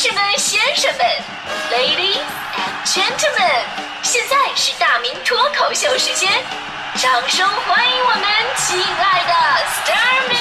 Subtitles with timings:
[0.00, 1.04] 士们、先生们
[1.72, 2.22] ，Ladies
[2.54, 3.64] and Gentlemen，
[4.04, 6.30] 现在是大明脱口秀时间，
[6.94, 8.22] 掌声欢迎我们
[8.58, 9.32] 亲爱的
[9.66, 10.36] s t a r m y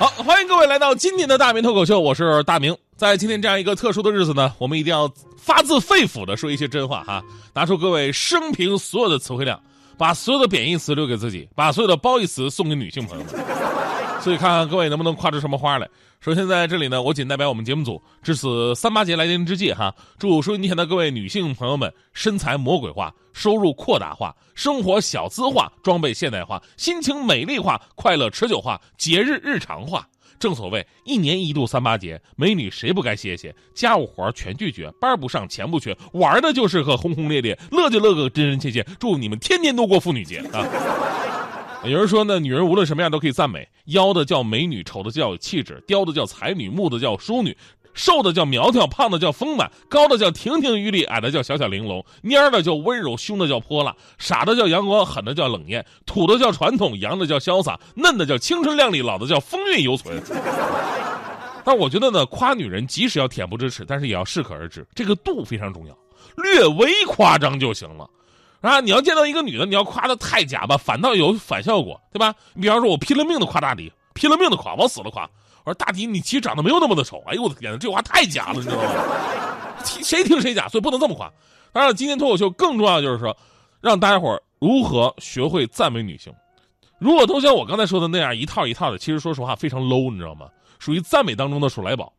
[0.00, 2.76] 好，欢迎各位来到今天的大明脱口秀，我是大明。
[2.96, 5.08] 在今天这样一个特殊的日子呢，我们一定要
[5.38, 7.22] 发自肺腑的说一些真话哈，
[7.54, 9.62] 拿出各位生平所有的词汇量，
[9.96, 13.32] 把所有的贬义词留给自己，把所有的褒义词送给女性朋友们。
[14.20, 15.88] 所以看看各位能不能夸出什么花来。
[16.20, 30.06] 首先在这里呢，我仅代表我们节目组，至此三八节来临之际哈，祝收音机前的各位女性朋友们身材魔鬼化，收入扩大化，生活小资化，装备现代化，心情美丽化，快乐持久化，节日日常化。
[30.38, 33.54] 正所谓一年一度三八节，美女谁不该歇歇？
[33.74, 38.86] 家务活全拒绝，班不上，钱不缺，玩的就是个轰轰烈烈，乐就乐个真真切切。
[38.98, 40.66] 祝你们天天都过妇女节啊！
[41.82, 47.56] 有人说呢，女人无论什么样都可以赞美，妖的叫美女，丑的叫有气质，刁的叫才女，木的叫淑女，
[47.94, 60.22] 瘦的叫苗条，胖的叫丰满，高的叫亭亭玉立，矮的叫小巧玲珑，蔫的叫温柔，凶的叫泼辣，傻的叫阳光，狠的叫冷艳，土的叫传统，洋的叫潇洒，嫩的叫青春靓丽，老的叫风韵犹存。
[61.64, 65.96] 但我觉得呢，夸女人即使要恬不知耻，但是也要适可而止，这个度非常重要，
[66.36, 68.06] 略微夸张就行了。
[68.60, 72.34] 啊，你要见到一个女的，你要夸的太假吧，反倒有反效果，对吧？
[72.54, 75.22] 你比方说，我拼了命的夸大迪，拼了命的夸，往死了夸。
[75.64, 77.22] 我说大迪，你其实长得没有那么的丑。
[77.26, 78.90] 哎呦我的天呐，这话太假了，你知道吗？
[79.84, 81.30] 谁听谁假，所以不能这么夸。
[81.72, 83.36] 当然，今天脱口秀更重要的就是说，
[83.80, 86.32] 让大家伙如何学会赞美女性。
[86.98, 90.48] 如果都像我刚才说的那样一套一套的，其实说实话非常 low，你知道吗？
[90.78, 92.12] 属于赞美当中的鼠来宝。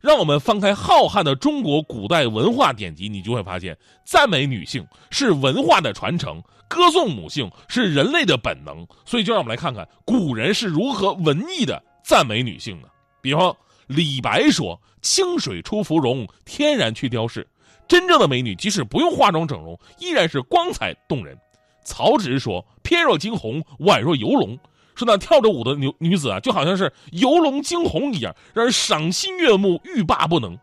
[0.00, 8.86] 让我们翻开浩瀚的中国古代文化典籍，你就会发现，赞美女性是文化的传承，歌颂母性是人类的本能。
[9.04, 12.88] 所以，就让我们来看看古人是如何文艺的赞美女性的。
[13.20, 13.54] 比方，
[13.86, 17.46] 李白说：“清水出芙蓉，天然去雕饰。”
[17.86, 21.36] 真正的美女，即使不用化妆整容，依然是光彩动人。
[21.84, 24.58] 曹植说：“翩若惊鸿，宛若游龙。”
[25.00, 30.54] 说那跳着舞的女女子啊，就好像是游龙惊鸿一样，让人赏心悦目，欲罢不能。《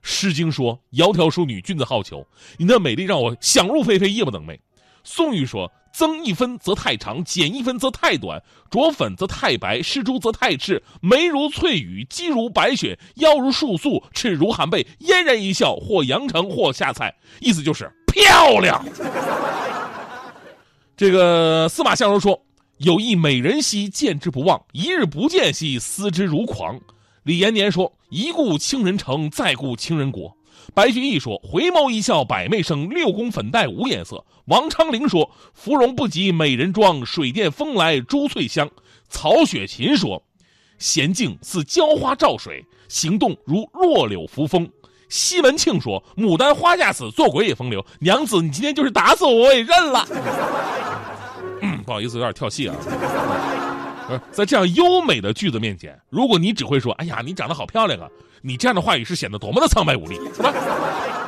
[0.00, 2.24] 诗经》说：“窈窕淑女，君子好逑。”
[2.56, 4.58] 你的美丽让我想入非非，夜不能寐。
[5.04, 8.42] 宋玉说：“增一分则太长，减一分则太短。
[8.70, 10.82] 着粉则太白，施朱则太赤。
[11.02, 14.86] 眉如翠羽，肌如白雪，腰如束素，翅如含贝。
[15.00, 18.82] 嫣然一笑，或扬城，或下菜。”意思就是漂亮。
[20.96, 22.42] 这个司马相如说。
[22.82, 26.80] 有一美人兮，见之不忘；一日不见兮，思之如狂。
[27.22, 30.36] 李延年说：“一顾倾人城，再顾倾人国。”
[30.74, 38.68] 白居易说：“回眸一笑百媚生，六宫粉黛无颜色。”王昌龄说：“芙蓉不及美人妆，水殿风来珠翠香。”
[39.08, 40.20] 曹雪芹说
[40.80, 44.68] ：“娴静似娇花照水，行动如弱柳扶风。”
[45.08, 50.04] 西门庆说：“牡丹花架死，做鬼也风流。”娘子，你今天就是打死我，我也认了。
[51.92, 52.74] 不好意思，有点跳戏啊。
[54.30, 58.08] 在这样优美的句子面前，如果你只会说“哎呀，你长得好漂亮啊”，
[58.40, 60.54] 你这样的话语是显得多么的苍白无力，是吧？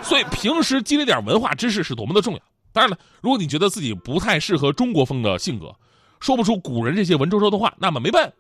[0.02, 2.40] 所以平时积累点文化知识是多么的重要。
[2.72, 5.70] 当然了，如果你觉得自己不太适合中国风的性格，
[6.18, 8.32] 说不出古人这些文绉绉的话，那么没办，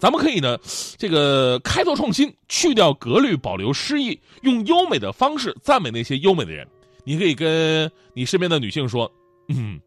[0.00, 0.58] 咱们可以呢，
[0.96, 6.66] 这个开拓创新，去掉格律，保留诗意，用优美的方式赞美那些优美的人。
[7.04, 9.08] 你可以跟你身边的女性说
[9.48, 9.80] ：“嗯。”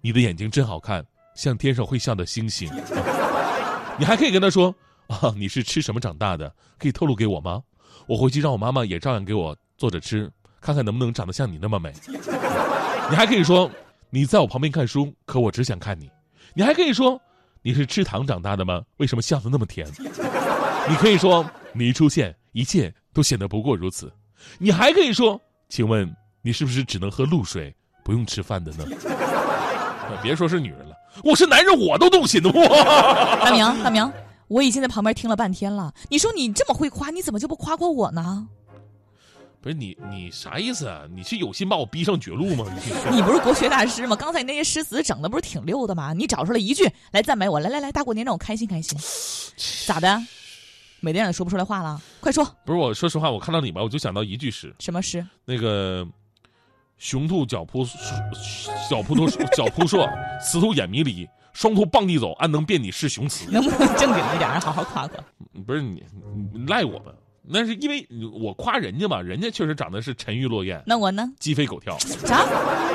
[0.00, 1.04] 你的眼睛真好看，
[1.34, 2.70] 像天上会笑的星星。
[3.98, 4.74] 你还可以跟他说
[5.08, 6.52] 啊，你是吃什么长大的？
[6.78, 7.62] 可以透露给我吗？
[8.06, 11.92] 我回去让我妈妈也照样给我做着吃，看看能不能长得像你那么美。
[13.10, 13.70] 你还可以说
[14.10, 16.08] 你在我旁边看书，可我只想看你。
[16.54, 17.20] 你还可以说
[17.60, 18.82] 你是吃糖长大的吗？
[18.98, 19.86] 为什么笑得那么甜？
[20.88, 24.12] 你可以说你一出现，一切都显得不过如此。
[24.58, 26.08] 你还可以说，请问
[26.40, 28.84] 你是不是只能喝露水，不用吃饭的呢？
[30.22, 32.50] 别说是女人了，我是男人，我都动心的。
[33.40, 34.12] 大明，大明，
[34.48, 35.92] 我已经在旁边听了半天了。
[36.08, 38.46] 你说你这么会夸，你怎么就不夸夸我呢？
[39.60, 41.02] 不是你，你啥意思啊？
[41.12, 42.64] 你是有心把我逼上绝路吗？
[43.10, 44.14] 你 不是国学大师吗？
[44.14, 46.12] 刚才你那些诗词整的不是挺溜的吗？
[46.12, 48.96] 你找出来一句来赞美我，来来来，大过年让我开心开心。
[49.86, 50.20] 咋的？
[51.00, 52.00] 美的让你说不出来话了？
[52.20, 52.44] 快说！
[52.64, 54.72] 不是我说实话，我看到你吧，我就想到一句诗。
[54.78, 55.26] 什么诗？
[55.44, 56.06] 那个。
[56.98, 57.84] 雄兔脚扑
[58.90, 60.06] 脚扑兔脚扑朔，
[60.40, 63.48] 雌兔眼迷离，双兔傍地走，安能辨你是雄雌？
[63.50, 65.24] 能不能正经一点，好好夸夸？
[65.64, 66.02] 不是你，
[66.52, 71.24] 你赖我们，那是因为我夸人家嘛，人家确实长得是沉鱼落雁，那我呢？
[71.38, 72.44] 鸡飞狗跳，啥？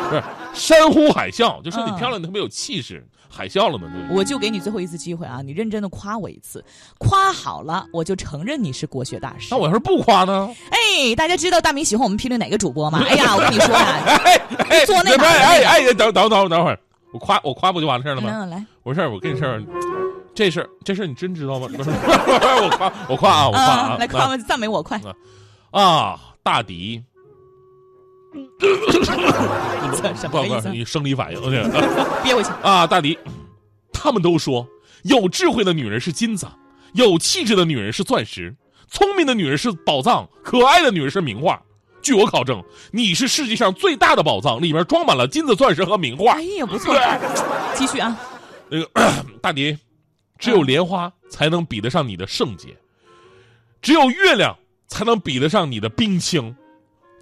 [0.10, 0.24] 不是
[0.54, 3.90] 山呼海啸，就说你嗯漂亮，你特别有气势，海啸了呢。
[3.92, 5.42] 对我就给你最后一次机会啊！
[5.44, 6.64] 你认真的夸我一次，
[7.00, 9.58] 夸好了我就承认你是国学大师那。
[9.58, 10.50] 我要是不夸呢？
[10.70, 13.04] 哎，大家知道大明喜欢我们评论哪个主播吗？
[13.10, 16.80] 哎呀，我跟你说呀、哎哎，做那不是哪个哎哎，等等等等会儿，
[17.12, 18.30] 我夸我夸不就完事儿了吗？
[18.32, 19.64] 嗯，来，不是，我跟你事儿，
[20.36, 21.68] 这事儿这事儿你真知道吗？
[21.76, 25.02] 不是，我夸我夸啊，我夸啊，来夸赞美我，快！
[25.72, 27.04] 啊，大迪，
[30.16, 30.70] 什么意思？
[30.70, 31.62] 你生理反应对
[32.24, 32.50] 憋回去。
[32.62, 33.18] 啊，大迪，
[33.92, 34.68] 他们都说
[35.04, 36.48] 有智慧的女人是金子，
[36.94, 38.56] 有气质的女人是钻石，
[38.90, 41.62] 聪明的女人是宝藏，可爱的女人是名画。
[42.02, 46.42] 据我考证，你是世界上最大的宝藏，里面装满了金子、钻石和名画哎。
[46.42, 46.94] 呀，不错，
[47.76, 48.18] 继续啊！
[48.70, 48.90] 那个
[49.42, 49.78] 大迪，
[50.38, 52.76] 只有莲花才能比得上你的圣洁，
[53.82, 54.58] 只有月亮
[54.88, 56.54] 才能比得上你的冰清。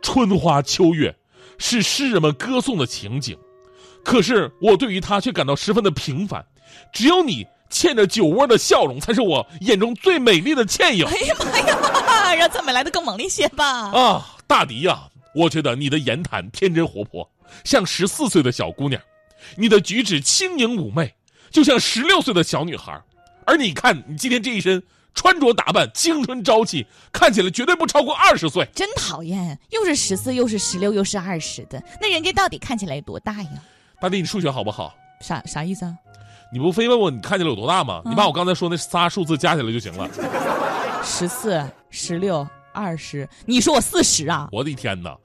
[0.02, 1.16] 春花秋月
[1.58, 3.38] 是诗人们歌颂的情景，
[4.04, 6.46] 可是我对于它却感到十分的平凡。
[6.94, 13.92] 只有你欠着酒窝的笑容，才是我眼中最美丽的倩影哎呀妈呀，让赞美来的更猛烈些吧！
[13.92, 14.36] 啊！
[14.48, 17.30] 大迪呀、我觉得你的言谈天真活泼，
[17.64, 19.00] 像十四岁的小姑娘；
[19.56, 21.14] 你的举止轻盈妩媚，
[21.50, 23.02] 就像十六岁的小女孩。
[23.46, 24.82] 而你看，你今天这一身
[25.14, 28.68] 穿着打扮，青春朝气，看起来绝对不超过二十岁。
[28.74, 33.50] 真讨厌，又是十四，又是十六，又是二十的，那人家到底看起来有多大呀？
[34.00, 34.94] 大弟，你数学好不好？
[35.20, 35.94] 啥啥意思啊？
[36.54, 38.02] 你不非问我你看起来有多大吗？
[38.06, 40.10] 嗯你把我刚才说那仨数字加起来就行了。
[41.04, 44.48] 十四、十六、二十，你说我四十啊？
[44.52, 45.16] 我的天哪，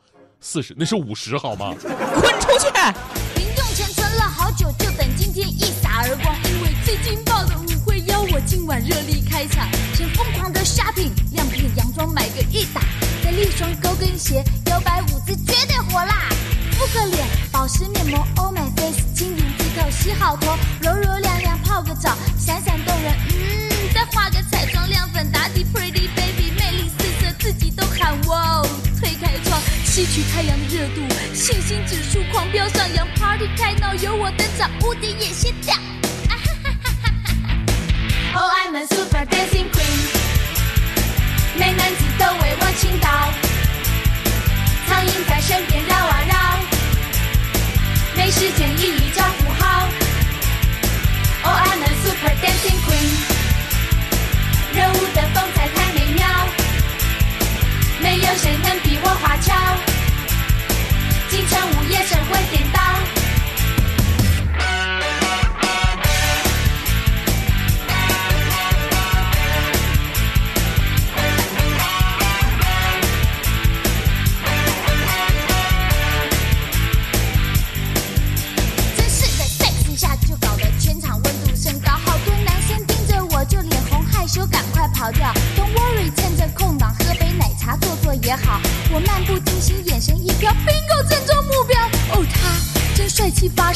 [0.41, 1.75] 四十那是五十好吗？
[1.81, 2.69] 滚出去！
[4.17, 6.35] 了好久，就等今天一扫而光。
[6.45, 12.81] 因为最劲爆的舞会邀我今晚热力开场，先疯狂的 shopping，亮片洋装买个一打，
[13.23, 16.29] 再立双高跟鞋，摇摆舞姿绝对火辣。
[16.73, 23.15] 敷个脸，保湿面膜，Oh my face，晶莹剔透，洗好头，柔柔亮亮泡个澡，闪闪动人。
[23.29, 28.69] 嗯，再画个彩妆亮粉，打底 pretty baby，魅力四射，自己都喊哇哦！
[29.01, 31.01] 推开窗，吸取太阳的热度，
[31.35, 35.75] 信心指数狂飙上扬，party 开闹有我登场，无敌也先跳。
[38.35, 40.09] ！Oh I'm a super dancing queen，
[41.59, 43.09] 美男子都为我倾倒，
[44.89, 46.35] 苍蝇在身边绕啊绕，
[48.17, 49.87] 没时间一一叫呼号。
[51.45, 53.11] Oh I'm a super dancing queen，
[54.75, 56.27] 热舞的风采太美妙。
[58.01, 59.53] 没有谁能比我花俏，
[61.29, 62.86] 京城午夜神魂颠倒。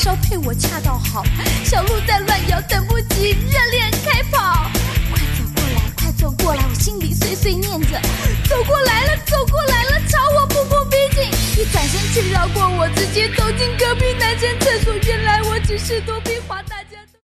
[0.00, 1.23] 烧配我恰到好。
[1.62, 4.70] 小鹿在乱摇，等不及，热恋开跑。
[5.12, 8.00] 快走过来，快走过来，我心里碎碎念着，
[8.49, 11.62] 走过来了，走过来了，朝我步步逼近。
[11.62, 14.94] 一转身却绕过我，直接走进隔壁男生厕所。
[15.06, 16.62] 原来我只是躲避滑。